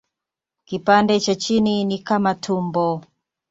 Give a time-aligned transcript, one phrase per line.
[0.65, 3.03] Kipande cha chini ni kama tumbo.